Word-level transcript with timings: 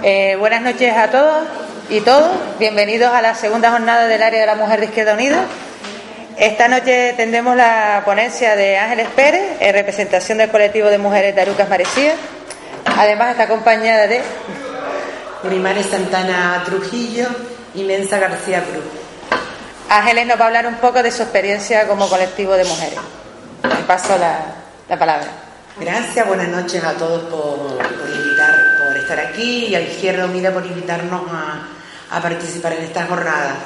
Eh, 0.00 0.36
buenas 0.38 0.62
noches 0.62 0.96
a 0.96 1.10
todos 1.10 1.44
y 1.88 2.00
todos. 2.00 2.30
Bienvenidos 2.58 3.12
a 3.12 3.20
la 3.20 3.34
segunda 3.34 3.70
jornada 3.70 4.06
del 4.08 4.22
área 4.22 4.40
de 4.40 4.46
la 4.46 4.54
mujer 4.54 4.80
de 4.80 4.86
Izquierda 4.86 5.14
Unida. 5.14 5.44
Esta 6.38 6.66
noche 6.66 7.12
tendremos 7.16 7.54
la 7.56 8.02
ponencia 8.04 8.56
de 8.56 8.78
Ángeles 8.78 9.08
Pérez 9.14 9.58
en 9.60 9.74
representación 9.74 10.38
del 10.38 10.50
colectivo 10.50 10.88
de 10.88 10.98
mujeres 10.98 11.34
de 11.34 11.42
Arucas 11.42 11.68
Marecía. 11.68 12.14
Además 12.96 13.32
está 13.32 13.44
acompañada 13.44 14.06
de 14.06 14.22
Unimares 15.44 15.86
Santana 15.86 16.62
Trujillo 16.64 17.26
y 17.74 17.84
Mensa 17.84 18.18
García 18.18 18.62
Cruz. 18.62 18.84
Ángeles 19.88 20.26
nos 20.26 20.40
va 20.40 20.44
a 20.44 20.46
hablar 20.46 20.66
un 20.66 20.76
poco 20.76 21.02
de 21.02 21.12
su 21.12 21.22
experiencia 21.22 21.86
como 21.86 22.08
colectivo 22.08 22.54
de 22.54 22.64
mujeres. 22.64 22.98
Le 23.62 23.84
paso 23.86 24.16
la, 24.18 24.96
palabra. 24.96 25.28
Gracias, 25.78 26.26
buenas 26.26 26.48
noches 26.48 26.82
a 26.82 26.92
todos 26.94 27.22
por, 27.24 27.76
por 27.78 28.31
aquí 29.18 29.66
y 29.66 29.74
a 29.74 29.80
Izquierda 29.80 30.26
Unida 30.26 30.52
por 30.52 30.64
invitarnos 30.66 31.22
a, 31.30 32.20
participar 32.20 32.74
en 32.74 32.84
esta 32.84 33.06
jornada. 33.06 33.56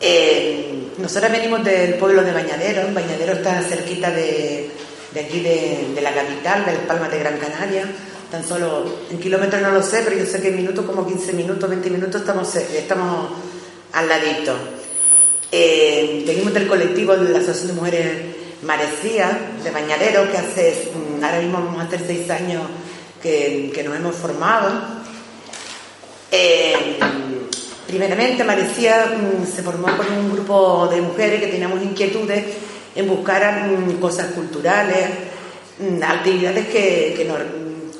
Eh, 0.00 0.88
nosotros 0.98 1.30
venimos 1.30 1.62
del 1.64 1.94
pueblo 1.94 2.24
de 2.24 2.32
Bañadero, 2.32 2.92
Bañadero 2.92 3.34
está 3.34 3.62
cerquita 3.62 4.10
de, 4.10 4.70
aquí 5.14 5.40
de, 5.40 6.00
la 6.02 6.12
capital, 6.12 6.64
de 6.64 6.72
Las 6.72 6.82
Palmas 6.82 7.10
de 7.10 7.20
Gran 7.20 7.38
Canaria, 7.38 7.84
tan 8.30 8.44
solo 8.44 8.98
en 9.10 9.20
kilómetros 9.20 9.62
no 9.62 9.70
lo 9.70 9.82
sé, 9.82 10.02
pero 10.04 10.16
yo 10.16 10.26
sé 10.26 10.40
que 10.40 10.48
en 10.48 10.56
minutos, 10.56 10.84
como 10.84 11.06
15 11.06 11.32
minutos, 11.34 11.70
20 11.70 11.90
minutos, 11.90 12.20
estamos, 12.20 12.54
estamos 12.56 13.30
al 13.92 14.08
ladito. 14.08 14.56
Eh, 15.52 16.24
venimos 16.26 16.52
del 16.54 16.66
colectivo 16.66 17.16
de 17.16 17.30
la 17.30 17.38
Asociación 17.38 17.68
de 17.68 17.74
Mujeres 17.74 18.12
Marecía, 18.62 19.38
de 19.62 19.70
Bañadero, 19.70 20.30
que 20.30 20.38
hace, 20.38 20.90
mm, 20.94 21.22
ahora 21.22 21.38
mismo 21.40 21.58
vamos 21.58 21.80
a 21.80 21.84
hacer 21.84 22.00
seis 22.06 22.30
años 22.30 22.62
que, 23.22 23.82
nos 23.84 23.96
hemos 23.96 24.16
formado. 24.16 24.70
Eh, 26.30 26.98
primeramente, 27.86 28.42
Marecía 28.42 29.14
mm, 29.16 29.46
se 29.46 29.62
formó 29.62 29.88
con 29.96 30.06
un 30.12 30.32
grupo 30.32 30.88
de 30.88 31.00
mujeres 31.00 31.40
que 31.40 31.48
teníamos 31.48 31.82
inquietudes 31.82 32.44
en 32.94 33.08
buscar 33.08 33.68
mm, 33.68 34.00
cosas 34.00 34.32
culturales, 34.32 35.08
actividades 36.02 36.66
que, 36.68 37.14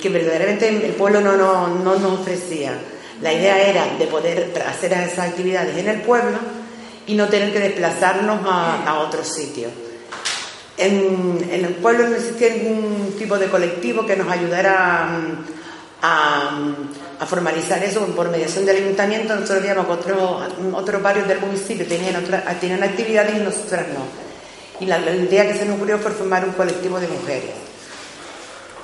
que, 0.01 0.09
verdaderamente 0.09 0.69
el 0.69 0.93
pueblo 0.93 1.21
no, 1.21 1.69
no 1.69 1.97
nos 1.97 2.21
ofrecía. 2.21 2.73
La 3.21 3.33
idea 3.33 3.63
era 3.69 3.87
de 3.99 4.07
poder 4.07 4.53
hacer 4.67 4.93
esas 4.93 5.31
actividades 5.31 5.77
en 5.79 5.89
el 5.89 6.01
pueblo 6.03 6.39
y 7.07 7.15
no 7.15 7.29
tener 7.29 7.53
que 7.53 7.61
desplazarnos 7.61 8.41
a, 8.45 8.85
a 8.85 9.01
otros 9.01 9.29
sitios. 9.29 9.71
En, 10.77 11.49
el 11.51 11.67
pueblo 11.75 12.09
no 12.09 12.17
existía 12.17 12.51
ningún 12.51 13.15
tipo 13.19 13.39
de 13.39 13.49
colectivo 13.49 14.07
que 14.07 14.17
nos 14.17 14.29
ayudara 14.29 15.07
mm, 15.07 16.03
a, 16.03 17.27
formalizar 17.27 17.83
eso 17.85 18.05
por 18.07 18.31
mediación 18.31 18.65
del 18.67 18.77
ayuntamiento. 18.77 19.35
Nosotros 19.35 19.65
que 19.65 19.73
otros, 19.73 20.43
otros 20.73 21.03
barrios 21.03 21.29
del 21.29 21.41
municipio 21.41 21.87
tenían, 21.87 22.25
tenían 22.61 22.83
actividades 22.83 23.37
y 23.37 23.41
nosotras 23.41 23.87
no. 23.89 24.05
Y 24.81 24.87
la, 24.87 24.99
idea 24.99 25.47
que 25.47 25.55
se 25.55 25.65
nos 25.65 25.77
ocurrió 25.77 25.99
fue 25.99 26.11
formar 26.11 26.45
un 26.45 26.53
colectivo 26.53 26.99
de 26.99 27.09
mujeres. 27.09 27.51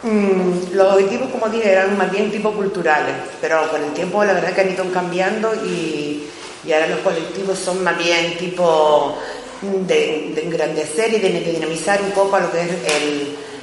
Mm, 0.03 0.75
los 0.77 0.93
objetivos, 0.93 1.31
como 1.31 1.49
dije, 1.49 1.73
eran 1.73 1.97
más 1.99 2.11
bien 2.13 2.31
tipo 2.31 2.53
culturales, 2.53 3.17
pero 3.41 3.69
con 3.69 3.83
el 3.83 3.93
tiempo 3.93 4.25
la 4.25 4.35
verdad 4.35 4.53
que 4.53 4.61
han 4.61 4.71
ido 4.71 4.85
cambiando 4.93 5.53
y 5.65 6.29
ahora 6.73 6.87
los 6.89 7.01
colectivos 7.01 7.59
son 7.59 7.83
más 7.83 7.97
bien 7.97 8.37
tipo 8.37 9.19
de, 9.63 10.43
engrandecer 10.43 11.13
y 11.15 11.19
de, 11.19 11.53
dinamizar 11.53 12.01
un 12.03 12.11
poco 12.11 12.37
a 12.37 12.41
lo 12.41 12.53
que 12.53 12.63
es 12.63 12.69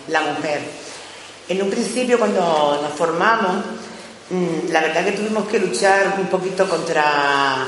la 0.10 0.22
mujer. 0.22 0.62
En 1.48 1.62
un 1.62 1.70
principio 1.70 2.18
cuando 2.18 2.80
nos 2.82 2.92
formamos, 2.94 3.64
mm, 4.30 4.72
la 4.72 4.82
verdad 4.82 5.06
que 5.06 5.12
tuvimos 5.14 5.48
que 5.48 5.60
luchar 5.60 6.16
un 6.18 6.28
poquito 6.28 6.68
contra, 6.68 7.66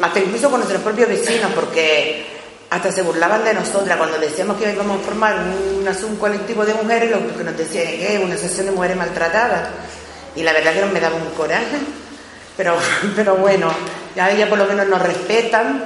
hasta 0.00 0.18
incluso 0.18 0.50
con 0.50 0.60
nuestros 0.60 0.82
propios 0.82 1.08
vecinos, 1.08 1.52
porque 1.54 2.26
hasta 2.70 2.90
se 2.90 3.02
burlaban 3.02 3.44
de 3.44 3.54
nosotras 3.54 3.96
cuando 3.96 4.18
decíamos 4.18 4.56
que 4.56 4.72
íbamos 4.72 5.00
a 5.00 5.04
formar 5.04 5.36
un, 5.38 5.86
un 5.86 6.16
colectivo 6.16 6.64
de 6.64 6.74
mujeres, 6.74 7.10
lo 7.10 7.36
que 7.36 7.44
nos 7.44 7.56
decían 7.56 7.86
que 7.86 8.16
es 8.16 8.24
una 8.24 8.34
asociación 8.34 8.66
de 8.66 8.72
mujeres 8.72 8.96
maltratadas. 8.96 9.68
Y 10.34 10.42
la 10.42 10.52
verdad 10.52 10.72
que 10.72 10.84
me 10.86 11.00
daba 11.00 11.14
un 11.14 11.30
coraje, 11.36 11.78
pero, 12.56 12.76
pero 13.16 13.36
bueno, 13.36 13.70
ya 14.16 14.30
ellas 14.30 14.48
por 14.48 14.58
lo 14.58 14.66
menos 14.66 14.88
nos 14.88 15.00
respetan 15.02 15.84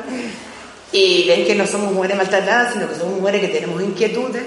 y 0.92 1.26
ven 1.26 1.46
que 1.46 1.54
no 1.54 1.66
somos 1.66 1.92
mujeres 1.92 2.16
maltratadas, 2.16 2.72
sino 2.72 2.88
que 2.88 2.94
somos 2.94 3.18
mujeres 3.20 3.40
que 3.42 3.48
tenemos 3.48 3.82
inquietudes 3.82 4.42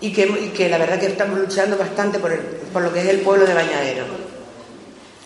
y 0.00 0.12
que, 0.12 0.68
la 0.68 0.78
verdad 0.78 0.98
que 0.98 1.06
estamos 1.06 1.38
luchando 1.38 1.78
bastante 1.78 2.18
por, 2.18 2.36
por, 2.72 2.82
lo 2.82 2.92
que 2.92 3.00
es 3.00 3.08
el 3.08 3.20
pueblo 3.20 3.46
de 3.46 3.54
Bañadero. 3.54 4.04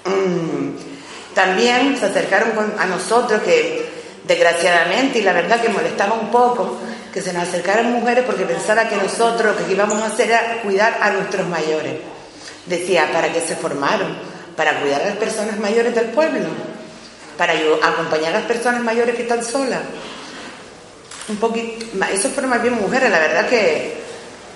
Mm, 0.05 1.35
también 1.35 1.97
se 1.99 2.07
acercaron 2.07 2.75
a 2.79 2.87
nosotros 2.87 3.43
que 3.43 3.87
desgraciadamente, 4.27 5.21
y 5.21 5.23
la 5.23 5.33
verdad 5.33 5.61
que 5.61 5.69
molestaba 5.69 6.15
un 6.15 6.31
poco, 6.31 6.79
que 7.13 7.23
se 7.23 7.33
nos 7.33 7.45
acercaran 7.45 7.93
mujeres 7.93 8.25
porque 8.27 8.45
pensaba 8.45 8.89
que 8.89 8.97
nosotros 8.97 9.57
lo 9.57 9.67
que 9.67 9.73
íbamos 9.73 10.01
a 10.03 10.07
hacer 10.07 10.29
era 10.29 10.61
cuidar 10.63 10.99
a 11.01 11.11
nuestros 11.11 11.49
mayores. 11.49 11.95
Decía, 12.67 13.09
¿para 13.13 13.33
qué 13.33 13.41
se 13.41 13.57
formaron? 13.57 14.15
Para 14.57 14.81
cuidar 14.81 15.01
a 15.01 15.07
las 15.07 15.17
personas 15.17 15.59
mayores 15.59 15.95
del 15.95 16.07
pueblo, 16.07 16.49
para 17.39 17.55
acompañar 17.83 18.35
a 18.35 18.39
las 18.39 18.47
personas 18.47 18.83
mayores 18.83 19.15
que 19.15 19.23
están 19.23 19.43
solas 19.43 19.81
un 21.29 21.37
poquito, 21.37 21.87
eso 22.13 22.29
fueron 22.31 22.51
más 22.51 22.63
bien 22.63 22.75
mujeres, 22.75 23.11
la 23.11 23.19
verdad 23.19 23.49
que 23.49 23.95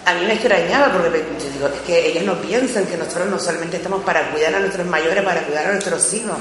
a 0.04 0.14
mí 0.14 0.26
me 0.26 0.34
extrañaba 0.34 0.92
porque 0.92 1.10
digo, 1.10 1.66
es 1.66 1.80
que 1.86 2.08
ellas 2.08 2.24
no 2.24 2.40
piensan 2.40 2.86
que 2.86 2.96
nosotros 2.96 3.28
no 3.28 3.38
solamente 3.38 3.76
estamos 3.76 4.02
para 4.02 4.30
cuidar 4.30 4.54
a 4.54 4.60
nuestros 4.60 4.86
mayores, 4.86 5.22
para 5.22 5.42
cuidar 5.42 5.66
a 5.66 5.72
nuestros 5.72 6.12
hijos, 6.14 6.36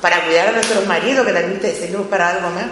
para 0.00 0.24
cuidar 0.24 0.48
a 0.48 0.52
nuestros 0.52 0.86
maridos, 0.86 1.26
que 1.26 1.32
también 1.32 1.60
te 1.60 1.74
servimos 1.74 2.06
para 2.08 2.28
algo 2.30 2.50
más. 2.50 2.66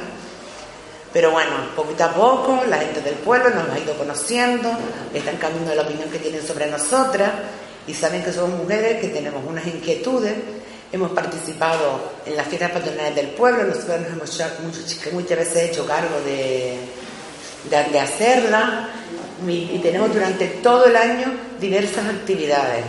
Pero 1.13 1.31
bueno, 1.31 1.51
poquito 1.75 2.05
a 2.05 2.13
poco 2.13 2.63
la 2.69 2.79
gente 2.79 3.01
del 3.01 3.15
pueblo 3.15 3.51
nos 3.51 3.71
ha 3.71 3.79
ido 3.79 3.95
conociendo, 3.95 4.71
están 5.15 5.37
cambiando 5.37 5.75
la 5.75 5.83
opinión 5.83 6.11
que 6.11 6.19
tienen 6.19 6.47
sobre 6.47 6.67
nosotras 6.67 7.31
y 7.87 7.95
saben 7.95 8.23
que 8.23 8.33
somos 8.33 8.59
mujeres 8.59 9.01
que 9.01 9.09
tenemos 9.09 9.43
unas 9.47 9.67
inquietudes 9.67 10.35
Hemos 10.91 11.11
participado 11.11 12.01
en 12.25 12.35
las 12.35 12.47
fiestas 12.47 12.71
patronales 12.71 13.15
del 13.15 13.29
pueblo, 13.29 13.65
nosotros 13.65 14.01
nos 14.01 14.41
hemos 14.41 15.13
muchas 15.13 15.39
veces 15.39 15.71
hecho 15.71 15.87
cargo 15.87 16.19
de, 16.25 16.79
de, 17.69 18.01
hacerla 18.01 18.89
y, 19.47 19.79
tenemos 19.83 20.13
durante 20.15 20.47
todo 20.47 20.87
el 20.87 20.97
año 20.97 21.31
diversas 21.61 22.07
actividades. 22.07 22.85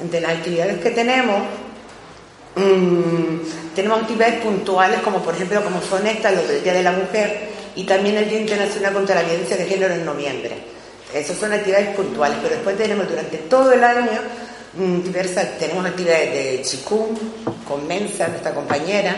Entre 0.00 0.20
las 0.20 0.32
actividades 0.32 0.80
que 0.80 0.90
tenemos, 0.90 1.42
mm, 2.56 3.74
tenemos 3.76 4.02
actividades 4.02 4.40
puntuales 4.40 5.00
como 5.00 5.22
por 5.22 5.34
ejemplo 5.34 5.62
como 5.62 5.80
son 5.82 6.06
estas, 6.08 6.34
los 6.34 6.48
del 6.48 6.64
Día 6.64 6.74
de 6.74 6.82
la 6.82 6.92
Mujer 6.92 7.48
y 7.76 7.84
también 7.84 8.16
el 8.16 8.28
Día 8.28 8.40
Internacional 8.40 8.92
contra 8.92 9.14
la 9.14 9.22
Violencia 9.22 9.56
de 9.56 9.66
Género 9.66 9.94
en 9.94 10.04
noviembre. 10.04 10.56
Esas 11.14 11.36
son 11.36 11.52
actividades 11.52 11.94
puntuales, 11.94 12.38
pero 12.42 12.54
después 12.54 12.76
tenemos 12.76 13.08
durante 13.08 13.38
todo 13.38 13.72
el 13.72 13.84
año 13.84 14.20
diversas, 14.72 15.58
tenemos 15.58 15.84
actividades 15.84 16.32
de 16.32 16.62
chikung 16.62 17.18
con 17.66 17.86
Mensa, 17.86 18.28
nuestra 18.28 18.54
compañera, 18.54 19.16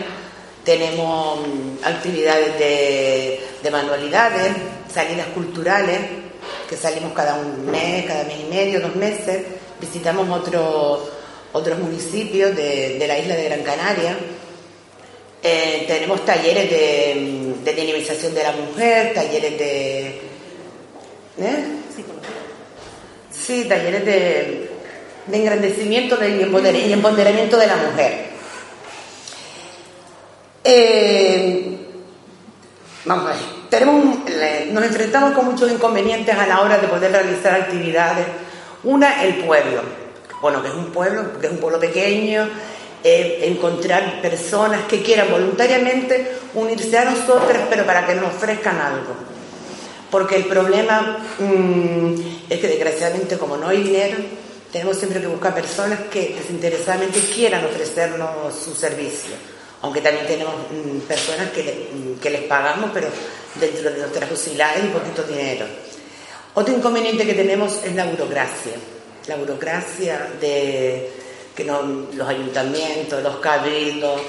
tenemos 0.63 1.39
mm, 1.39 1.85
actividades 1.85 2.57
de, 2.57 3.69
manualidades, 3.71 4.51
salidas 4.91 5.27
culturales, 5.27 5.99
que 6.69 6.75
salimos 6.75 7.13
cada 7.13 7.35
un 7.35 7.69
mes, 7.69 8.05
cada 8.05 8.23
mes 8.23 8.37
y 8.41 8.49
medio, 8.49 8.81
dos 8.81 8.95
meses, 8.95 9.43
visitamos 9.79 10.27
otros 10.29 10.99
otros 11.53 11.77
municipios 11.77 12.55
de, 12.55 13.03
la 13.07 13.17
isla 13.19 13.35
de 13.35 13.43
Gran 13.43 13.61
Canaria, 13.61 14.17
eh, 15.43 15.83
tenemos 15.87 16.25
talleres 16.25 16.69
de, 16.69 17.53
de 17.63 17.73
dinamización 17.73 18.33
de 18.33 18.43
la 18.43 18.53
mujer, 18.53 19.13
talleres 19.13 19.59
de... 19.59 20.07
¿eh? 21.37 21.65
Sí, 23.31 23.65
talleres 23.65 24.05
de 24.05 24.62
de 25.27 25.37
engrandecimiento 25.37 26.17
y 26.25 26.41
empoderamiento 26.91 27.57
de 27.57 27.67
la 27.67 27.75
mujer. 27.75 28.33
Eh, 30.63 31.77
vamos 33.05 33.25
a 33.25 33.29
ver, 33.29 33.37
tenemos, 33.69 34.17
nos 34.71 34.83
enfrentamos 34.83 35.33
con 35.33 35.45
muchos 35.45 35.71
inconvenientes 35.71 36.35
a 36.35 36.47
la 36.47 36.61
hora 36.61 36.77
de 36.77 36.87
poder 36.87 37.11
realizar 37.11 37.53
actividades. 37.53 38.25
Una, 38.83 39.23
el 39.23 39.35
pueblo. 39.35 39.81
Bueno, 40.41 40.61
que 40.61 40.67
es 40.67 40.73
un 40.73 40.91
pueblo, 40.91 41.39
que 41.39 41.47
es 41.47 41.53
un 41.53 41.59
pueblo 41.59 41.79
pequeño, 41.79 42.47
eh, 43.03 43.39
encontrar 43.43 44.21
personas 44.21 44.83
que 44.83 45.01
quieran 45.01 45.29
voluntariamente 45.29 46.37
unirse 46.53 46.97
a 46.97 47.05
nosotras, 47.05 47.63
pero 47.69 47.85
para 47.85 48.05
que 48.05 48.15
nos 48.15 48.27
ofrezcan 48.27 48.79
algo. 48.79 49.15
Porque 50.09 50.35
el 50.35 50.45
problema 50.45 51.17
mm, 51.39 52.13
es 52.49 52.59
que 52.59 52.67
desgraciadamente 52.67 53.37
como 53.37 53.57
no 53.57 53.69
hay 53.69 53.83
dinero, 53.83 54.17
tenemos 54.73 54.97
siempre 54.97 55.21
que 55.21 55.27
buscar 55.27 55.53
personas 55.53 55.99
que 56.11 56.33
desinteresadamente 56.35 57.19
quieran 57.19 57.63
ofrecernos 57.63 58.55
su 58.55 58.73
servicio. 58.73 59.35
Aunque 59.83 60.01
también 60.01 60.25
tenemos 60.25 60.55
mm, 60.55 60.99
personas 61.01 61.49
mm, 61.49 62.19
que, 62.19 62.29
les 62.31 62.41
pagamos, 62.45 62.89
pero 62.91 63.07
dentro 63.53 63.91
de 63.91 63.99
nuestras 63.99 64.27
posibilidades 64.27 64.85
y 64.85 64.87
poquito 64.87 65.21
dinero. 65.23 65.67
Otro 66.55 66.73
inconveniente 66.73 67.23
que 67.23 67.35
tenemos 67.35 67.83
es 67.83 67.93
la 67.93 68.05
burocracia. 68.05 68.73
La 69.27 69.35
burocracia 69.35 70.27
de, 70.41 71.11
que 71.55 71.63
no, 71.63 71.83
los 71.83 72.27
ayuntamientos, 72.27 73.21
los 73.21 73.35
cabildos, 73.37 74.21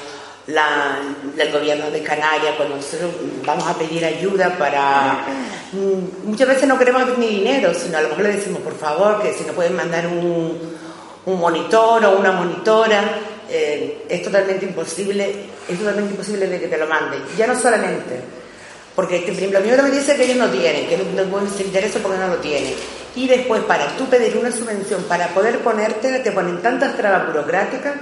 la, 0.47 0.99
el 1.39 1.53
gobierno 1.53 1.91
de 1.91 2.03
Canarias, 2.03 2.55
cuando 2.57 2.77
nosotros 2.77 3.11
vamos 3.45 3.67
a 3.67 3.75
pedir 3.75 4.05
ayuda 4.05 4.57
para... 4.59 5.25
Mm, 5.73 6.29
muchas 6.29 6.49
veces 6.49 6.69
no 6.69 6.79
queremos 6.79 7.19
ni 7.19 7.29
dinero, 7.29 7.73
sino 7.75 7.99
a 7.99 8.03
lo 8.03 8.11
mejor 8.11 8.25
le 8.25 8.37
decimos, 8.37 8.61
por 8.61 8.77
favor, 8.77 9.23
que 9.23 9.33
si 9.33 9.45
nos 9.45 9.55
pueden 9.55 9.75
mandar 9.75 10.07
un, 10.07 10.59
un 11.27 11.41
monitor 11.41 12.05
o 12.05 12.19
una 12.19 12.33
monitora, 12.33 13.03
eh, 13.49 14.05
es 14.09 14.23
totalmente 14.23 14.67
imposible, 14.67 15.35
es 15.69 15.79
totalmente 15.79 16.13
imposible 16.13 16.47
de 16.47 16.61
que 16.61 16.69
te 16.69 16.77
lo 16.77 16.87
manden. 16.87 17.21
Ya 17.37 17.47
no 17.47 17.59
solamente, 17.59 18.21
porque 18.95 19.17
este, 19.17 19.33
primero 19.33 19.83
me 19.83 19.91
dice 19.91 20.15
que 20.15 20.25
ellos 20.25 20.37
no 20.37 20.49
tienen, 20.49 20.87
que 20.87 20.99
no, 20.99 21.23
pueden 21.25 21.49
ser 21.51 21.85
eso 21.85 21.99
porque 22.01 22.19
no 22.19 22.29
lo 22.29 22.37
tienen. 22.37 22.75
Y 23.17 23.29
después, 23.29 23.63
para 23.63 23.87
tú 23.97 24.07
pedir 24.07 24.37
una 24.37 24.53
subvención, 24.53 25.03
para 25.05 25.29
poder 25.29 25.61
ponerte, 25.61 26.19
te 26.19 26.33
ponen 26.33 26.61
tantas 26.61 26.97
trabas 26.97 27.29
burocráticas 27.29 27.95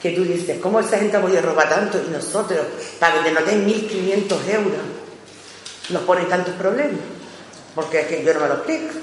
que 0.00 0.10
tú 0.10 0.24
dices, 0.24 0.58
¿cómo 0.60 0.80
esa 0.80 0.98
gente 0.98 1.16
ha 1.16 1.20
podido 1.20 1.42
robar 1.42 1.68
tanto? 1.68 2.00
Y 2.06 2.10
nosotros, 2.10 2.60
para 2.98 3.14
que 3.14 3.28
te 3.28 3.32
nos 3.32 3.46
den 3.46 3.66
1.500 3.66 4.54
euros, 4.54 4.80
nos 5.90 6.02
ponen 6.02 6.28
tantos 6.28 6.54
problemas. 6.54 7.00
Porque 7.74 8.00
es 8.00 8.06
que 8.06 8.24
yo 8.24 8.34
no 8.34 8.40
me 8.40 8.48
lo 8.48 8.54
explico. 8.54 8.94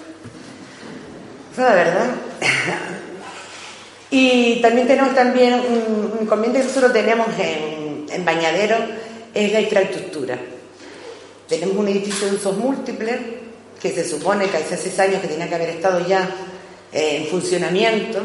Esa 1.54 1.62
es 1.62 1.70
la 1.70 1.76
verdad. 1.76 2.16
y 4.12 4.62
también 4.62 4.88
tenemos 4.88 5.14
también 5.14 5.54
un, 5.54 6.20
inconveniente 6.22 6.60
que 6.62 6.68
nosotros 6.68 6.94
tenemos 6.94 7.28
en, 7.40 8.06
en 8.10 8.26
Bañadero, 8.26 8.78
es 9.34 9.52
la 9.52 9.62
infraestructura. 9.62 10.40
Tenemos 11.48 11.76
un 11.76 11.88
edificio 11.90 12.28
de 12.28 12.36
usos 12.36 12.58
múltiples 12.58 13.20
que 13.82 13.92
se 13.92 14.08
supone 14.08 14.48
que 14.50 14.58
hace 14.58 14.78
seis 14.78 14.98
años 15.00 15.22
que 15.22 15.28
tenía 15.28 15.48
que 15.48 15.56
haber 15.56 15.70
estado 15.70 16.08
ya 16.08 16.28
eh, 16.92 17.18
en 17.18 17.28
funcionamiento 17.28 18.22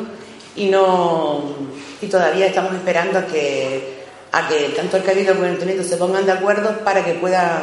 y 0.56 0.68
no 0.68 1.69
y 2.00 2.06
todavía 2.06 2.46
estamos 2.46 2.74
esperando 2.74 3.18
a 3.18 3.26
que 3.26 4.00
a 4.32 4.48
que 4.48 4.72
tanto 4.76 4.96
el 4.96 5.02
Cabildo 5.02 5.32
como 5.32 5.44
el 5.44 5.50
Ayuntamiento 5.50 5.84
se 5.84 5.96
pongan 5.96 6.24
de 6.24 6.32
acuerdo 6.32 6.78
para 6.84 7.04
que 7.04 7.14
puedan 7.14 7.62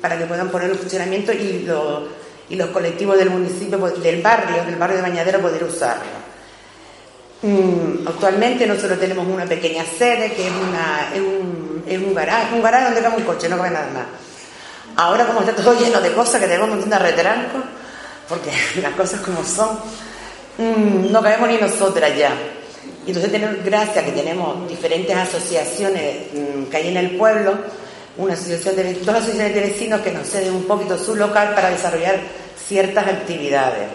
para 0.00 0.16
que 0.16 0.24
puedan 0.26 0.48
poner 0.50 0.70
en 0.70 0.78
funcionamiento 0.78 1.32
y, 1.32 1.68
y 2.48 2.56
los 2.56 2.70
colectivos 2.70 3.18
del 3.18 3.30
municipio 3.30 3.78
del 3.78 4.22
barrio 4.22 4.64
del 4.64 4.76
barrio 4.76 4.96
de 4.96 5.02
Bañadero 5.02 5.40
poder 5.40 5.64
usarlo. 5.64 6.26
Mm, 7.42 8.06
actualmente 8.08 8.66
nosotros 8.66 8.98
tenemos 8.98 9.26
una 9.26 9.44
pequeña 9.44 9.84
sede 9.84 10.32
que 10.32 10.46
es 10.46 10.52
una 10.52 11.10
es 11.14 11.20
un, 11.20 11.84
es 11.86 11.98
un 11.98 12.14
garaje 12.14 12.54
un 12.54 12.62
garaje 12.62 12.84
donde 12.86 13.02
cabe 13.02 13.16
un 13.16 13.24
coche 13.24 13.48
no 13.48 13.56
cabe 13.56 13.70
nada 13.70 13.90
más. 13.92 14.06
Ahora 14.96 15.26
como 15.26 15.40
está 15.40 15.54
todo 15.54 15.78
lleno 15.78 16.00
de 16.00 16.12
cosas 16.12 16.40
que 16.40 16.46
tenemos 16.46 16.68
un 16.68 16.76
montón 16.76 16.90
de 16.90 16.98
retranco 16.98 17.58
porque 18.28 18.50
las 18.80 18.92
cosas 18.92 19.20
como 19.20 19.44
son 19.44 19.78
mm, 20.56 21.10
no 21.10 21.20
cabemos 21.20 21.48
ni 21.48 21.58
nosotras 21.58 22.16
ya 22.16 22.32
y 23.06 23.10
entonces 23.10 23.30
tenemos, 23.30 23.64
gracias 23.64 24.04
que 24.04 24.10
tenemos 24.10 24.68
diferentes 24.68 25.16
asociaciones 25.16 26.16
mm, 26.32 26.64
que 26.64 26.76
hay 26.76 26.88
en 26.88 26.96
el 26.96 27.16
pueblo, 27.16 27.54
una 28.16 28.34
asociación 28.34 28.74
de, 28.74 28.94
dos 28.94 29.14
asociaciones 29.14 29.54
de 29.54 29.60
vecinos 29.60 30.00
que 30.00 30.10
nos 30.10 30.28
ceden 30.28 30.52
un 30.52 30.64
poquito 30.64 30.98
su 30.98 31.14
local 31.14 31.54
para 31.54 31.70
desarrollar 31.70 32.18
ciertas 32.66 33.06
actividades. 33.06 33.86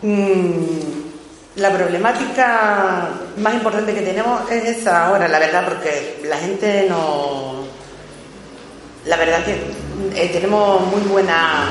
Mm, 0.00 1.56
la 1.56 1.70
problemática 1.70 3.10
más 3.36 3.52
importante 3.52 3.92
que 3.92 4.00
tenemos 4.00 4.50
es 4.50 4.78
esa 4.78 5.06
ahora, 5.06 5.28
la 5.28 5.38
verdad, 5.38 5.66
porque 5.66 6.22
la 6.24 6.38
gente 6.38 6.86
no... 6.88 7.68
La 9.04 9.16
verdad 9.16 9.44
que 9.44 9.56
eh, 10.14 10.30
tenemos 10.32 10.86
muy 10.86 11.02
buena... 11.02 11.68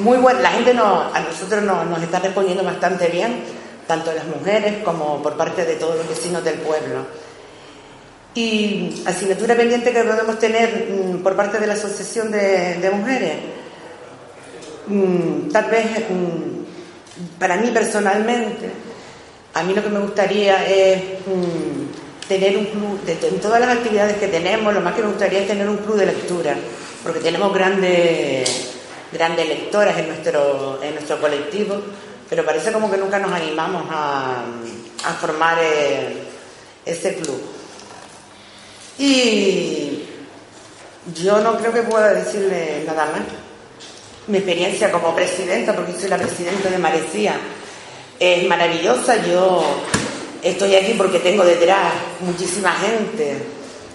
Muy 0.00 0.18
buena, 0.18 0.40
la 0.40 0.50
gente 0.50 0.74
no, 0.74 1.02
a 1.14 1.20
nosotros 1.20 1.62
nos 1.62 2.02
está 2.02 2.18
respondiendo 2.18 2.62
bastante 2.64 3.06
bien 3.08 3.55
tanto 3.86 4.12
las 4.12 4.26
mujeres 4.26 4.82
como 4.84 5.22
por 5.22 5.36
parte 5.36 5.64
de 5.64 5.76
todos 5.76 5.96
los 5.96 6.08
vecinos 6.08 6.44
del 6.44 6.58
pueblo. 6.58 7.06
Y 8.34 9.02
asignatura 9.06 9.54
pendiente 9.54 9.92
que 9.92 10.02
podemos 10.02 10.38
tener 10.38 10.90
mm, 10.90 11.22
por 11.22 11.34
parte 11.36 11.58
de 11.58 11.66
la 11.66 11.74
Asociación 11.74 12.30
de, 12.30 12.90
Mujeres. 12.92 13.36
Mm, 14.88 15.48
tal 15.50 15.70
vez, 15.70 15.86
mm, 16.10 17.38
para 17.38 17.56
mí 17.56 17.70
personalmente, 17.70 18.70
a 19.54 19.62
mí 19.62 19.72
lo 19.72 19.82
que 19.82 19.88
me 19.88 20.00
gustaría 20.00 20.66
es 20.66 21.00
tener 22.28 22.58
un 22.58 22.66
club, 22.66 23.00
de, 23.06 23.12
en 23.26 23.40
todas 23.40 23.60
las 23.60 23.70
actividades 23.70 24.18
que 24.18 24.28
tenemos, 24.28 24.74
lo 24.74 24.82
más 24.82 24.94
que 24.94 25.02
me 25.02 25.08
gustaría 25.08 25.40
es 25.40 25.46
tener 25.46 25.66
un 25.66 25.78
club 25.78 25.96
de 25.96 26.06
lectura, 26.06 26.54
porque 27.02 27.20
tenemos 27.20 27.54
grandes, 27.54 28.74
grandes 29.12 29.48
lectoras 29.48 29.96
en 29.96 30.08
nuestro, 30.08 30.80
en 30.82 30.94
nuestro 30.94 31.18
colectivo 31.20 31.80
pero 32.28 32.44
parece 32.44 32.72
como 32.72 32.90
que 32.90 32.96
nunca 32.96 33.18
nos 33.18 33.32
animamos 33.32 33.84
a, 33.90 34.44
formar 35.20 35.58
eh, 35.60 36.24
ese 36.84 37.14
club. 37.14 37.40
Y 38.98 40.02
yo 41.14 41.38
no 41.40 41.56
creo 41.58 41.72
que 41.72 41.82
pueda 41.82 42.12
decirle 42.12 42.82
nada 42.86 43.06
más. 43.06 43.20
Mi 44.26 44.38
experiencia 44.38 44.90
como 44.90 45.14
presidenta, 45.14 45.76
porque 45.76 45.92
soy 45.92 46.08
la 46.08 46.18
presidenta 46.18 46.68
de 46.68 46.78
Marecía, 46.78 47.38
es 48.18 48.44
maravillosa. 48.48 49.24
Yo 49.24 49.62
estoy 50.42 50.74
aquí 50.74 50.94
porque 50.94 51.20
tengo 51.20 51.44
detrás 51.44 51.92
muchísima 52.20 52.72
gente 52.72 53.36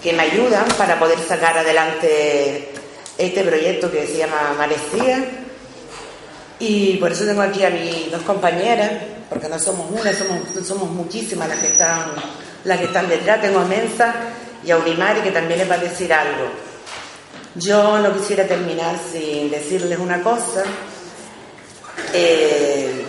que 0.02 0.14
me 0.14 0.22
ayudan 0.22 0.64
para 0.78 0.98
poder 0.98 1.18
sacar 1.18 1.58
adelante 1.58 2.70
este 3.18 3.44
proyecto 3.44 3.90
que 3.90 4.06
se 4.06 4.16
llama 4.16 4.54
Marecía 4.56 5.41
y 6.64 6.96
por 6.98 7.10
eso 7.10 7.24
tengo 7.24 7.42
aquí 7.42 7.64
a 7.64 7.70
mis 7.70 8.08
dos 8.08 8.22
compañeras, 8.22 8.88
porque 9.28 9.48
no 9.48 9.58
somos 9.58 9.90
una, 9.90 10.12
somos, 10.12 10.64
somos 10.64 10.88
muchísimas 10.90 11.48
las 11.48 11.58
que 11.58 11.66
están, 11.66 12.12
las 12.62 12.78
que 12.78 12.84
están 12.84 13.08
detrás. 13.08 13.40
Tengo 13.40 13.58
a 13.58 13.64
Mensa 13.64 14.14
y 14.64 14.70
a 14.70 14.78
Urimari 14.78 15.22
que 15.22 15.32
también 15.32 15.58
les 15.58 15.68
va 15.68 15.74
a 15.74 15.78
decir 15.78 16.12
algo. 16.12 16.50
Yo 17.56 17.98
no 17.98 18.16
quisiera 18.16 18.46
terminar 18.46 18.94
sin 19.12 19.50
decirles 19.50 19.98
una 19.98 20.22
cosa. 20.22 20.62
Eh, 22.14 23.06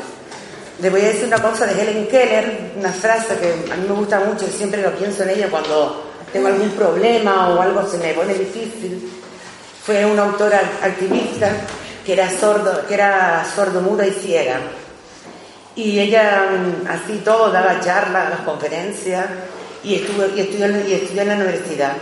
les 0.81 0.91
voy 0.91 1.01
a 1.01 1.09
decir 1.09 1.25
una 1.25 1.39
cosa 1.39 1.67
de 1.67 1.79
Helen 1.79 2.07
Keller, 2.07 2.71
una 2.75 2.91
frase 2.91 3.35
que 3.35 3.71
a 3.71 3.75
mí 3.75 3.85
me 3.87 3.93
gusta 3.93 4.19
mucho 4.19 4.47
y 4.47 4.51
siempre 4.51 4.81
lo 4.81 4.95
pienso 4.95 5.21
en 5.21 5.29
ella 5.29 5.51
cuando 5.51 6.11
tengo 6.33 6.47
algún 6.47 6.71
problema 6.71 7.49
o 7.49 7.61
algo 7.61 7.87
se 7.87 7.99
me 7.99 8.15
pone 8.15 8.33
difícil. 8.33 9.11
Fue 9.85 10.03
una 10.03 10.23
autora 10.23 10.59
activista 10.81 11.51
que 12.05 12.13
era 12.13 12.29
sordo, 12.29 12.85
que 12.87 12.93
era 12.93 13.45
sordo, 13.55 13.81
y 14.05 14.11
ciega. 14.11 14.59
Y 15.75 15.99
ella 15.99 16.49
mm, 16.51 16.87
así 16.87 17.21
todo 17.23 17.49
daba 17.51 17.79
charlas, 17.79 18.29
las 18.29 18.41
conferencias 18.41 19.25
y 19.83 19.95
estudió, 19.95 20.35
y 20.35 20.41
estudió 20.41 21.21
en 21.21 21.29
la 21.29 21.35
universidad. 21.35 21.93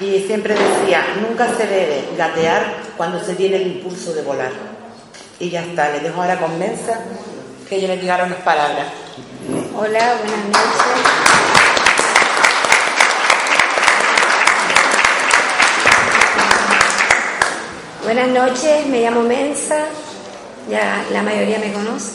Y 0.00 0.20
siempre 0.26 0.54
decía, 0.54 1.04
nunca 1.20 1.48
se 1.54 1.66
debe 1.66 2.04
gatear 2.18 2.74
cuando 2.96 3.22
se 3.24 3.34
tiene 3.34 3.56
el 3.56 3.66
impulso 3.68 4.12
de 4.12 4.22
volar. 4.22 4.50
Y 5.38 5.50
ya 5.50 5.62
está, 5.62 5.90
le 5.90 6.00
dejo 6.00 6.20
ahora 6.20 6.38
con 6.38 6.58
Mensa 6.58 7.00
que 7.68 7.76
ella 7.76 7.88
le 7.88 7.98
diga 7.98 8.24
unas 8.24 8.40
palabras. 8.40 8.86
Hola, 9.76 10.16
buenas 10.20 10.46
noches. 10.46 11.13
Buenas 18.14 18.48
noches, 18.48 18.86
me 18.86 19.00
llamo 19.00 19.22
Mensa, 19.22 19.86
ya 20.70 21.04
la 21.10 21.20
mayoría 21.20 21.58
me 21.58 21.72
conoce. 21.72 22.12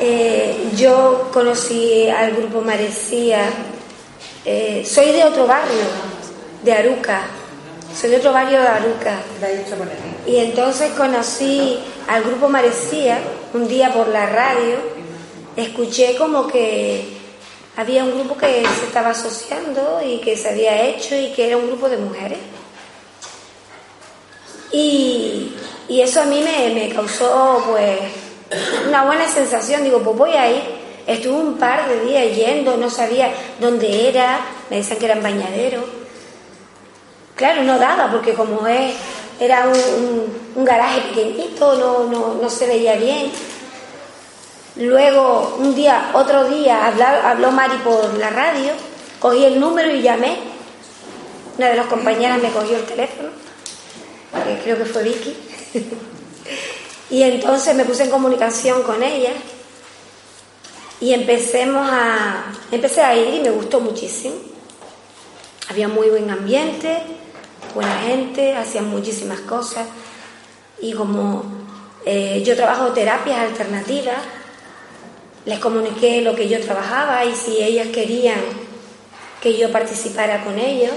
Eh, 0.00 0.70
yo 0.78 1.28
conocí 1.30 2.08
al 2.08 2.34
grupo 2.34 2.62
Marecía, 2.62 3.50
eh, 4.46 4.82
soy 4.88 5.12
de 5.12 5.24
otro 5.24 5.46
barrio, 5.46 5.84
de 6.62 6.72
Aruca, 6.72 7.20
soy 7.94 8.08
de 8.08 8.16
otro 8.16 8.32
barrio 8.32 8.62
de 8.62 8.66
Aruca. 8.66 9.20
Y 10.26 10.38
entonces 10.38 10.92
conocí 10.92 11.78
al 12.08 12.22
grupo 12.22 12.48
Marecía 12.48 13.18
un 13.52 13.68
día 13.68 13.92
por 13.92 14.08
la 14.08 14.24
radio, 14.24 14.76
escuché 15.54 16.16
como 16.16 16.46
que 16.46 17.04
había 17.76 18.04
un 18.04 18.14
grupo 18.14 18.38
que 18.38 18.62
se 18.62 18.86
estaba 18.86 19.10
asociando 19.10 20.00
y 20.02 20.18
que 20.22 20.34
se 20.34 20.48
había 20.48 20.82
hecho 20.84 21.14
y 21.14 21.34
que 21.34 21.48
era 21.48 21.58
un 21.58 21.66
grupo 21.66 21.90
de 21.90 21.98
mujeres. 21.98 22.38
Y, 24.72 25.54
eso 25.88 26.20
a 26.20 26.24
mí 26.24 26.42
me, 26.42 26.88
causó 26.90 27.62
pues 27.66 27.98
una 28.86 29.04
buena 29.04 29.28
sensación. 29.28 29.84
Digo, 29.84 30.00
pues 30.00 30.16
voy 30.16 30.30
a. 30.32 30.48
Estuve 31.06 31.38
un 31.38 31.56
par 31.56 31.88
de 31.88 32.00
días 32.04 32.36
yendo, 32.36 32.76
no 32.76 32.90
sabía 32.90 33.32
dónde 33.58 34.10
era, 34.10 34.40
me 34.68 34.76
decían 34.76 34.98
que 34.98 35.06
era 35.06 35.14
en 35.14 35.22
bañadero. 35.22 35.82
Claro, 37.34 37.62
no 37.62 37.78
daba, 37.78 38.10
porque 38.10 38.34
como 38.34 38.66
es, 38.66 38.94
era 39.40 39.68
un, 40.54 40.64
garaje 40.66 41.00
pequeñito, 41.08 41.76
no, 41.76 42.04
no, 42.04 42.34
no, 42.34 42.50
se 42.50 42.66
veía 42.66 42.96
bien. 42.96 43.32
Luego, 44.76 45.56
un 45.58 45.74
día, 45.74 46.10
otro 46.12 46.44
día, 46.44 46.86
habló 47.24 47.52
Mari 47.52 47.78
por 47.78 48.12
la 48.18 48.28
radio, 48.28 48.72
cogí 49.18 49.46
el 49.46 49.58
número 49.58 49.90
y 49.90 50.02
llamé. 50.02 50.36
Una 51.56 51.68
de 51.68 51.76
las 51.76 51.86
compañeras 51.86 52.42
me 52.42 52.50
cogió 52.50 52.76
el 52.76 52.84
teléfono 52.84 53.47
que 54.44 54.58
creo 54.62 54.78
que 54.78 54.84
fue 54.84 55.02
Vicky. 55.04 55.36
y 57.10 57.22
entonces 57.22 57.74
me 57.74 57.84
puse 57.84 58.04
en 58.04 58.10
comunicación 58.10 58.82
con 58.82 59.02
ella 59.02 59.32
Y 61.00 61.12
empecemos 61.12 61.86
a, 61.90 62.52
empecé 62.72 63.02
a 63.02 63.14
ir 63.16 63.34
y 63.34 63.40
me 63.40 63.50
gustó 63.50 63.80
muchísimo. 63.80 64.34
Había 65.68 65.88
muy 65.88 66.08
buen 66.08 66.30
ambiente, 66.30 67.02
buena 67.74 67.98
gente, 68.00 68.56
hacían 68.56 68.88
muchísimas 68.88 69.40
cosas. 69.40 69.86
Y 70.80 70.92
como 70.92 71.44
eh, 72.04 72.42
yo 72.44 72.56
trabajo 72.56 72.92
terapias 72.92 73.38
alternativas, 73.38 74.16
les 75.44 75.58
comuniqué 75.58 76.20
lo 76.20 76.34
que 76.34 76.48
yo 76.48 76.60
trabajaba 76.60 77.24
y 77.24 77.34
si 77.34 77.62
ellas 77.62 77.88
querían 77.88 78.40
que 79.40 79.56
yo 79.56 79.70
participara 79.70 80.44
con 80.44 80.58
ellos, 80.58 80.92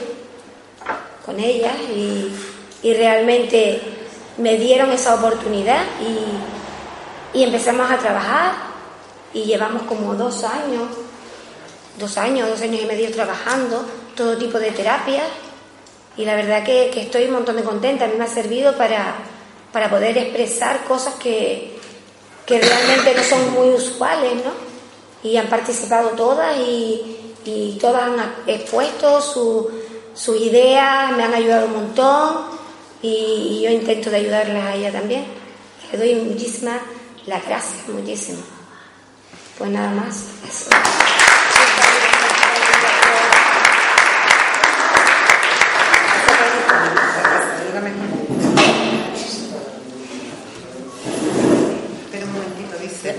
con 1.26 1.40
ellas, 1.40 1.74
y, 1.96 2.32
y 2.84 2.94
realmente 2.94 3.82
me 4.38 4.58
dieron 4.58 4.92
esa 4.92 5.16
oportunidad 5.16 5.84
y, 6.02 7.38
y 7.40 7.44
empezamos 7.44 7.90
a 7.92 7.98
trabajar 7.98 8.54
y 9.34 9.44
llevamos 9.44 9.84
como 9.84 10.16
dos 10.16 10.44
años, 10.44 10.90
dos 12.00 12.18
años, 12.18 12.50
dos 12.50 12.62
años 12.62 12.82
y 12.82 12.86
medio 12.86 13.12
trabajando, 13.12 13.86
todo 14.16 14.38
tipo 14.38 14.60
de 14.60 14.72
terapias 14.72 15.28
y 16.18 16.26
la 16.26 16.36
verdad 16.36 16.64
que, 16.64 16.90
estoy 17.00 17.26
un 17.26 17.34
montón 17.34 17.56
de 17.56 17.64
contenta, 17.64 18.06
a 18.06 18.08
mí 18.08 18.16
me 18.18 18.26
ha 18.26 18.28
servido 18.28 18.76
para, 18.76 19.16
para 19.72 19.90
poder 19.90 20.18
expresar 20.18 20.84
cosas 20.84 21.16
que, 21.16 21.80
que 22.46 22.60
realmente 22.60 23.16
no 23.16 23.24
son 23.24 23.54
muy 23.54 23.70
usuales, 23.70 24.34
¿no? 24.36 24.52
Y 25.24 25.38
han 25.38 25.48
participado 25.48 26.10
todas 26.10 26.58
y, 26.58 27.36
y 27.46 27.78
todas 27.80 28.04
han 28.04 28.34
expuesto 28.48 29.22
sus 29.22 30.42
ideas, 30.42 31.16
me 31.16 31.24
han 31.24 31.34
ayudado 31.34 31.68
un 31.68 31.74
montón 31.74 32.61
y, 33.02 33.62
yo 33.64 33.72
intento 33.72 34.10
de 34.10 34.18
ayudarlas 34.18 34.64
a 34.66 34.76
ella 34.76 34.92
también. 34.92 35.26
Le 35.92 35.98
doy 35.98 36.16
muchísimas 36.16 36.82
las 37.26 37.46
gracias, 37.46 37.88
muchísimo. 37.88 38.40
Pues 39.58 39.70
nada 39.70 39.92
más. 39.92 40.28
Espera 52.06 52.26
un 52.26 52.34
momentito, 52.34 52.78
dice. 52.82 53.16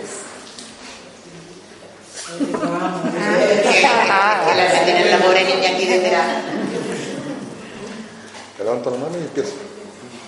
Ah, 4.14 4.42
la 4.56 4.84
tiene 4.84 5.10
la 5.10 5.18
pobre 5.18 5.44
niña 5.44 5.70
aquí 5.70 5.86
detrás. 5.86 6.26
Levanta 8.62 8.90
la 8.90 8.96
mano 8.96 9.18
y 9.18 9.22
empieza. 9.22 9.54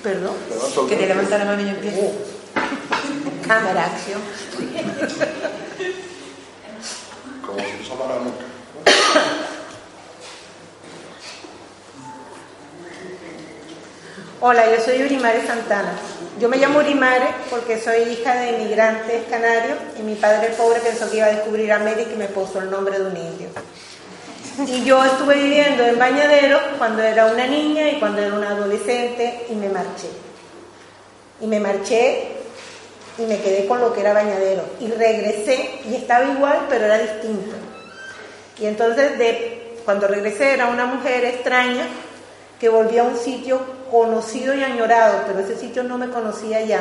Perdón. 0.03 0.35
Que 0.89 0.97
te 0.97 1.07
levanta 1.07 1.39
la 1.39 1.45
mano 1.45 1.63
y 1.63 1.67
yo 1.67 1.71
empiezo. 1.71 2.13
Cámara, 3.47 3.85
acción. 3.85 4.21
Como 7.47 7.59
si 7.61 7.73
no 7.79 7.85
sonara 7.87 8.17
nunca. 8.17 8.45
Hola, 14.41 14.77
yo 14.77 14.83
soy 14.85 15.03
Urimare 15.03 15.47
Santana. 15.47 15.93
Yo 16.41 16.49
me 16.49 16.57
llamo 16.57 16.81
Urimare 16.81 17.29
porque 17.51 17.81
soy 17.81 18.03
hija 18.03 18.35
de 18.35 18.59
inmigrantes 18.59 19.27
canarios 19.31 19.79
y 19.97 20.03
mi 20.03 20.17
padre 20.17 20.49
pobre 20.49 20.81
pensó 20.81 21.09
que 21.09 21.19
iba 21.19 21.27
a 21.27 21.31
descubrir 21.31 21.73
América 21.73 22.11
y 22.13 22.17
me 22.17 22.27
puso 22.27 22.59
el 22.59 22.69
nombre 22.69 22.99
de 22.99 23.07
un 23.07 23.17
indio. 23.17 23.49
Y 24.59 24.85
yo 24.85 25.05
estuve 25.05 25.35
viviendo 25.35 25.85
en 25.85 25.99
Bañadero 25.99 26.59
cuando 26.79 27.03
era 27.03 27.27
una 27.27 27.47
niña 27.47 27.91
y 27.91 27.99
cuando 27.99 28.23
era 28.23 28.35
una 28.35 28.51
adolescente 28.51 29.47
y 29.51 29.55
me 29.55 29.69
marché. 29.69 30.09
Y 31.41 31.47
me 31.47 31.59
marché 31.59 32.29
y 33.19 33.23
me 33.23 33.41
quedé 33.41 33.67
con 33.67 33.81
lo 33.81 33.93
que 33.93 34.01
era 34.01 34.13
Bañadero. 34.13 34.63
Y 34.79 34.89
regresé 34.93 35.81
y 35.91 35.97
estaba 35.97 36.25
igual, 36.25 36.67
pero 36.69 36.85
era 36.85 36.99
distinto. 36.99 37.57
Y 38.61 38.67
entonces 38.67 39.19
de, 39.19 39.77
cuando 39.85 40.07
regresé 40.07 40.55
era 40.55 40.69
una 40.69 40.87
mujer 40.87 41.25
extraña 41.25 41.87
que 42.61 42.69
volvía 42.69 43.03
a 43.03 43.07
un 43.07 43.17
sitio 43.17 43.61
conocido 43.91 44.55
y 44.55 44.63
añorado, 44.63 45.23
pero 45.27 45.41
ese 45.41 45.57
sitio 45.57 45.83
no 45.83 45.99
me 45.99 46.11
conocía 46.11 46.63
ya, 46.63 46.81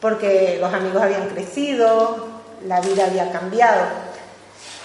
porque 0.00 0.58
los 0.60 0.72
amigos 0.72 1.02
habían 1.02 1.28
crecido, 1.28 2.26
la 2.66 2.80
vida 2.82 3.06
había 3.06 3.32
cambiado. 3.32 3.86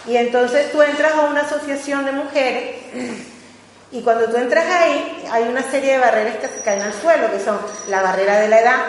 Y 0.07 0.17
entonces 0.17 0.71
tú 0.71 0.81
entras 0.81 1.13
a 1.13 1.21
una 1.21 1.41
asociación 1.41 2.05
de 2.05 2.11
mujeres 2.11 2.75
y 3.91 4.01
cuando 4.01 4.25
tú 4.25 4.37
entras 4.37 4.65
ahí 4.65 5.23
hay 5.31 5.43
una 5.43 5.61
serie 5.61 5.93
de 5.93 5.97
barreras 5.99 6.37
que 6.37 6.47
se 6.47 6.61
caen 6.61 6.81
al 6.81 6.93
suelo, 6.93 7.29
que 7.29 7.39
son 7.39 7.59
la 7.89 8.01
barrera 8.01 8.39
de 8.39 8.47
la 8.47 8.61
edad, 8.61 8.79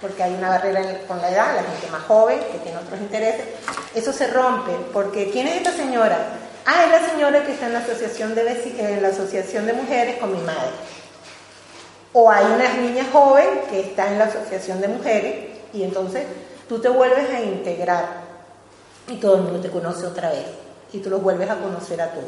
porque 0.00 0.22
hay 0.22 0.34
una 0.34 0.50
barrera 0.50 0.82
con 1.08 1.20
la 1.20 1.30
edad, 1.30 1.56
la 1.56 1.62
gente 1.62 1.88
más 1.90 2.02
joven, 2.02 2.38
que 2.52 2.58
tiene 2.58 2.78
otros 2.78 3.00
intereses, 3.00 3.46
eso 3.94 4.12
se 4.12 4.28
rompe, 4.28 4.72
porque 4.92 5.30
¿quién 5.30 5.48
es 5.48 5.56
esta 5.56 5.72
señora? 5.72 6.18
Ah, 6.66 6.84
es 6.84 7.02
la 7.02 7.08
señora 7.08 7.44
que 7.44 7.52
está 7.52 7.66
en 7.66 7.72
la 7.72 7.78
asociación 7.78 8.34
de, 8.34 8.74
en 8.78 9.02
la 9.02 9.08
asociación 9.08 9.66
de 9.66 9.72
mujeres 9.72 10.18
con 10.18 10.32
mi 10.32 10.40
madre. 10.42 10.70
O 12.12 12.30
hay 12.30 12.44
una 12.44 12.68
niña 12.74 13.04
joven 13.10 13.46
que 13.70 13.80
está 13.80 14.06
en 14.06 14.18
la 14.18 14.26
asociación 14.26 14.80
de 14.80 14.88
mujeres 14.88 15.34
y 15.72 15.82
entonces 15.82 16.24
tú 16.68 16.78
te 16.78 16.88
vuelves 16.88 17.30
a 17.30 17.40
integrar 17.40 18.27
y 19.08 19.16
todo 19.16 19.36
el 19.36 19.42
mundo 19.42 19.60
te 19.60 19.70
conoce 19.70 20.06
otra 20.06 20.30
vez 20.30 20.46
y 20.92 20.98
tú 20.98 21.10
los 21.10 21.22
vuelves 21.22 21.50
a 21.50 21.56
conocer 21.56 22.00
a 22.00 22.10
todos. 22.10 22.26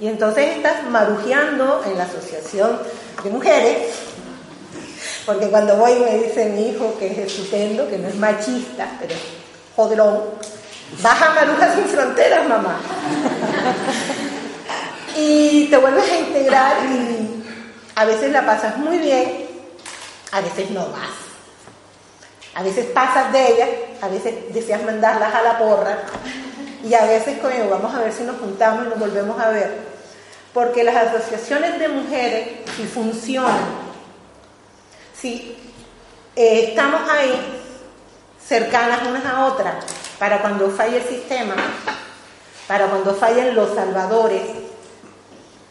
Y 0.00 0.06
entonces 0.08 0.56
estás 0.56 0.84
marujeando 0.88 1.82
en 1.84 1.96
la 1.98 2.04
asociación 2.04 2.78
de 3.22 3.30
mujeres 3.30 3.92
porque 5.24 5.48
cuando 5.48 5.76
voy 5.76 5.94
me 6.00 6.18
dice 6.18 6.46
mi 6.46 6.70
hijo, 6.70 6.96
que 6.98 7.12
es 7.12 7.18
estupendo, 7.18 7.88
que 7.88 7.98
no 7.98 8.08
es 8.08 8.16
machista, 8.16 8.88
pero 9.00 9.14
es 9.14 9.20
jodrón, 9.76 10.20
baja 11.00 11.34
Maruja 11.34 11.74
sin 11.74 11.84
fronteras, 11.84 12.48
mamá. 12.48 12.80
y 15.16 15.66
te 15.66 15.76
vuelves 15.76 16.10
a 16.10 16.18
integrar 16.18 16.84
y 16.86 17.44
a 17.94 18.04
veces 18.04 18.32
la 18.32 18.44
pasas 18.44 18.76
muy 18.78 18.98
bien, 18.98 19.46
a 20.32 20.40
veces 20.40 20.70
no 20.70 20.86
vas. 20.88 21.21
A 22.54 22.62
veces 22.62 22.86
pasas 22.86 23.32
de 23.32 23.52
ellas, 23.52 23.68
a 24.00 24.08
veces 24.08 24.52
deseas 24.52 24.82
mandarlas 24.82 25.34
a 25.34 25.42
la 25.42 25.58
porra 25.58 25.98
y 26.84 26.92
a 26.94 27.04
veces, 27.04 27.38
coño, 27.38 27.68
vamos 27.70 27.94
a 27.94 28.00
ver 28.00 28.12
si 28.12 28.24
nos 28.24 28.38
juntamos 28.38 28.86
y 28.86 28.88
nos 28.88 28.98
volvemos 28.98 29.40
a 29.40 29.50
ver. 29.50 29.92
Porque 30.52 30.84
las 30.84 30.96
asociaciones 30.96 31.78
de 31.78 31.88
mujeres, 31.88 32.48
si 32.76 32.84
funcionan, 32.84 33.58
si 35.14 35.56
eh, 36.36 36.66
estamos 36.68 37.08
ahí 37.08 37.60
cercanas 38.46 39.06
unas 39.06 39.24
a 39.24 39.46
otras 39.46 39.76
para 40.18 40.40
cuando 40.42 40.70
falle 40.70 40.98
el 40.98 41.04
sistema, 41.04 41.54
para 42.66 42.86
cuando 42.88 43.14
fallen 43.14 43.54
los 43.54 43.74
salvadores 43.74 44.42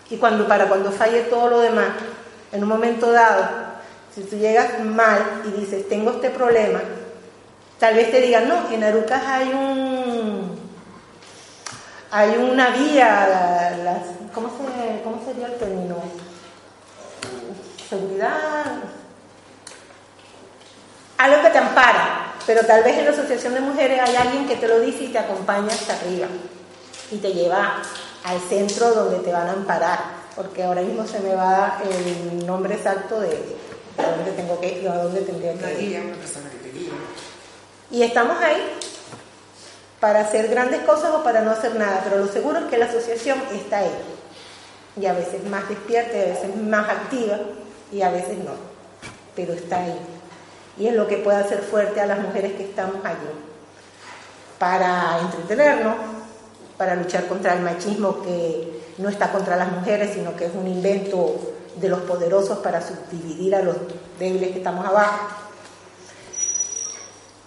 y 0.09 0.17
cuando, 0.17 0.47
para 0.47 0.67
cuando 0.67 0.91
falle 0.91 1.21
todo 1.23 1.50
lo 1.50 1.59
demás, 1.59 1.89
en 2.51 2.63
un 2.63 2.69
momento 2.69 3.11
dado, 3.11 3.47
si 4.13 4.22
tú 4.24 4.38
llegas 4.38 4.80
mal 4.84 5.44
y 5.46 5.62
dices, 5.62 5.88
tengo 5.88 6.12
este 6.12 6.30
problema, 6.30 6.82
tal 7.80 7.96
vez 7.96 8.12
te 8.12 8.22
digan, 8.22 8.48
no, 8.48 8.70
en 8.72 8.84
Arucas 8.84 9.24
hay 9.25 9.50
un 9.50 10.62
hay 12.13 12.36
una 12.36 12.72
vía, 12.72 14.03
¿cómo, 14.34 14.50
se, 14.50 15.01
¿cómo 15.01 15.24
sería 15.25 15.48
el 15.48 15.58
término? 15.58 15.96
Seguridad, 17.89 18.65
algo 21.18 21.41
que 21.41 21.50
te 21.50 21.58
ampara, 21.58 22.34
pero 22.46 22.65
tal 22.65 22.84
vez 22.84 22.98
en 22.98 23.06
la 23.06 23.12
asociación 23.12 23.53
de 23.53 23.62
mujeres 23.62 24.01
hay 24.01 24.15
alguien 24.18 24.46
que 24.46 24.58
te 24.58 24.68
lo 24.68 24.82
dice 24.82 25.06
y 25.06 25.08
te 25.08 25.20
acompaña 25.20 25.68
hasta 25.68 25.94
arriba 25.94 26.27
y 27.12 27.18
te 27.18 27.32
lleva 27.32 27.82
al 28.25 28.39
centro 28.41 28.94
donde 28.94 29.20
te 29.20 29.32
van 29.32 29.48
a 29.48 29.53
amparar, 29.53 30.00
porque 30.36 30.63
ahora 30.63 30.82
mismo 30.82 31.08
se 31.08 31.20
me 31.22 31.34
va 31.34 31.82
el 31.89 32.46
nombre 32.46 32.75
exacto 32.75 33.22
de, 33.22 33.56
de 34.01 34.17
dónde 34.17 34.31
tengo 34.31 34.60
que 34.60 34.79
ir, 34.79 34.88
a 34.89 35.03
dónde 35.03 35.22
tendría 35.22 35.53
que 35.53 35.81
ir. 35.81 36.01
una 36.01 36.15
persona 36.15 36.50
que 36.50 36.70
te 36.70 36.77
guía. 36.77 36.91
Y 37.89 38.03
estamos 38.03 38.41
ahí 38.41 38.62
para 40.00 40.22
hacer 40.22 40.48
grandes 40.48 40.81
cosas 40.81 41.12
o 41.13 41.24
para 41.24 41.41
no 41.41 41.51
hacer 41.51 41.75
nada, 41.75 42.01
pero 42.03 42.17
lo 42.17 42.27
seguro 42.27 42.60
es 42.60 42.65
que 42.65 42.77
la 42.77 42.86
asociación 42.86 43.39
está 43.53 43.79
ahí. 43.79 43.91
Y 45.00 45.05
a 45.05 45.13
veces 45.13 45.43
más 45.46 45.70
despierta, 45.70 46.17
y 46.17 46.22
a 46.22 46.25
veces 46.25 46.55
más 46.58 46.89
activa 46.89 47.38
y 47.91 48.01
a 48.01 48.10
veces 48.10 48.38
no, 48.39 48.51
pero 49.36 49.53
está 49.53 49.84
ahí. 49.84 49.96
Y 50.77 50.88
es 50.88 50.96
lo 50.96 51.08
que 51.08 51.17
puede 51.17 51.38
hacer 51.38 51.60
fuerte 51.60 52.00
a 52.01 52.05
las 52.05 52.20
mujeres 52.20 52.53
que 52.53 52.63
estamos 52.63 53.03
allí. 53.03 53.17
Para 54.58 55.20
entretenernos, 55.22 55.96
para 56.77 56.96
luchar 56.96 57.27
contra 57.27 57.53
el 57.53 57.62
machismo 57.62 58.22
que 58.24 58.81
no 58.98 59.10
está 59.10 59.31
contra 59.31 59.55
las 59.55 59.72
mujeres, 59.72 60.12
sino 60.13 60.36
que 60.36 60.46
es 60.46 60.51
un 60.55 60.67
invento 60.67 61.39
de 61.75 61.90
los 61.90 62.01
poderosos 62.01 62.60
para 62.60 62.82
subdividir 62.82 63.56
a 63.56 63.62
los 63.62 63.75
débiles 64.20 64.51
que 64.51 64.58
estamos 64.58 64.86
abajo. 64.86 65.28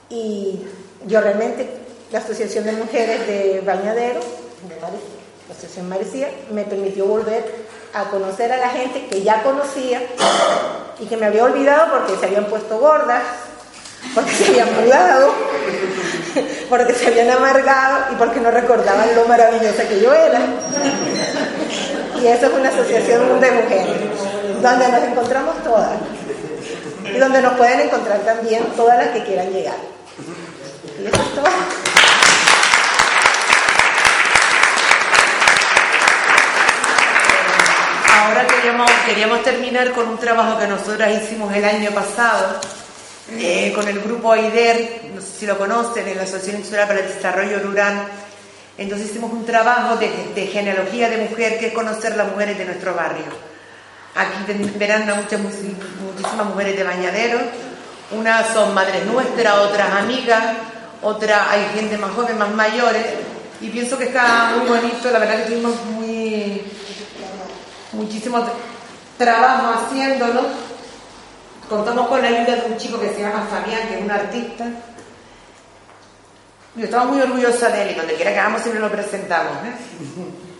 Y 0.09 0.61
yo 1.07 1.21
realmente, 1.21 1.69
la 2.12 2.19
Asociación 2.19 2.64
de 2.64 2.73
Mujeres 2.73 3.26
de 3.26 3.62
Bañadero, 3.64 4.21
la 5.49 5.54
Asociación 5.54 5.88
Marecía, 5.88 6.28
me 6.52 6.64
permitió 6.64 7.07
volver 7.07 7.45
a 7.93 8.04
conocer 8.04 8.52
a 8.52 8.57
la 8.57 8.69
gente 8.71 9.07
que 9.07 9.23
ya 9.23 9.43
conocía 9.43 10.02
y 10.99 11.07
que 11.07 11.16
me 11.16 11.26
había 11.26 11.45
olvidado 11.45 11.99
porque 11.99 12.16
se 12.19 12.26
habían 12.26 12.47
puesto 12.47 12.78
gordas, 12.78 13.23
porque 14.14 14.31
se 14.33 14.47
habían 14.47 14.85
mudado, 14.85 15.33
porque 16.69 16.95
se 16.95 17.07
habían 17.07 17.31
amargado 17.31 18.12
y 18.12 18.16
porque 18.16 18.40
no 18.40 18.50
recordaban 18.50 19.14
lo 19.14 19.26
maravillosa 19.26 19.88
que 19.88 20.00
yo 20.00 20.12
era. 20.12 20.40
Y 22.25 22.26
eso 22.26 22.47
es 22.47 22.52
una 22.54 22.71
asociación 22.71 23.38
de 23.38 23.50
mujeres, 23.50 23.97
donde 24.62 24.88
nos 24.88 25.02
encontramos 25.02 25.62
todas 25.62 25.90
y 27.04 27.19
donde 27.19 27.43
nos 27.43 27.52
pueden 27.52 27.81
encontrar 27.81 28.21
también 28.21 28.64
todas 28.75 28.97
las 28.97 29.09
que 29.09 29.25
quieran 29.25 29.52
llegar. 29.52 29.76
Y 31.02 31.07
eso 31.07 31.21
es 31.21 31.35
todo. 31.35 31.45
Ahora 38.23 38.47
queríamos, 38.47 38.90
queríamos 39.04 39.43
terminar 39.43 39.93
con 39.93 40.09
un 40.09 40.16
trabajo 40.16 40.59
que 40.59 40.66
nosotras 40.66 41.23
hicimos 41.23 41.54
el 41.54 41.64
año 41.66 41.90
pasado 41.90 42.59
eh, 43.33 43.71
con 43.75 43.87
el 43.87 44.00
grupo 44.00 44.33
AIDER, 44.33 45.11
no 45.14 45.21
sé 45.21 45.40
si 45.40 45.47
lo 45.47 45.59
conocen, 45.59 46.09
en 46.09 46.16
la 46.16 46.23
Asociación 46.23 46.62
Insular 46.62 46.88
para 46.88 47.00
el 47.00 47.09
Desarrollo 47.09 47.59
Rural. 47.59 48.07
Entonces 48.76 49.11
hicimos 49.11 49.33
un 49.33 49.45
trabajo 49.45 49.97
de, 49.97 50.47
genealogía 50.47 51.09
de 51.09 51.19
mujer, 51.19 51.59
que 51.59 51.69
es 51.69 51.73
conocer 51.73 52.16
las 52.16 52.31
mujeres 52.31 52.59
de 52.59 52.64
nuestro 52.64 52.95
barrio. 52.95 53.26
Aquí 54.14 54.52
verán 54.76 55.07
muchas, 55.16 55.40
muchísimas 55.40 56.47
mujeres 56.47 56.76
de 56.76 56.85
bañadero. 56.85 57.38
Unas 58.11 58.52
son 58.52 58.75
madres 58.75 59.04
nuestras, 59.07 59.54
otras 59.59 59.90
amigas, 59.93 60.43
otras 61.02 61.40
hay 61.50 61.66
gente 61.75 61.97
más 61.99 62.12
joven, 62.12 62.38
más 62.38 62.50
mayores. 62.50 63.04
Y 63.61 63.69
pienso 63.69 63.97
que 63.97 64.04
está 64.04 64.54
muy 64.57 64.69
bonito, 64.69 65.11
la 65.11 65.19
verdad 65.19 65.37
que 65.37 65.52
tuvimos 65.52 65.75
muy, 65.87 66.62
muchísimo 67.93 68.45
trabajo 69.16 69.73
haciéndolo 69.75 70.64
Contamos 71.69 72.09
con 72.09 72.21
la 72.21 72.28
ayuda 72.28 72.57
de 72.57 72.73
un 72.73 72.76
chico 72.76 73.00
que 73.00 73.09
se 73.09 73.21
llama 73.21 73.47
Fabián, 73.50 73.88
que 73.88 73.95
es 73.97 74.02
un 74.02 74.11
artista. 74.11 74.66
Yo 76.76 76.85
estaba 76.85 77.04
muy 77.04 77.21
orgullosa 77.21 77.69
de 77.69 77.83
él 77.83 77.90
y 77.93 77.95
donde 77.95 78.14
quiera 78.14 78.33
que 78.33 78.38
vamos 78.38 78.62
siempre 78.62 78.81
lo 78.81 78.90
presentamos. 78.90 79.52
¿eh? 79.64 80.53